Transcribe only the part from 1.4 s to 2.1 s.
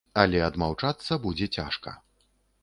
цяжка.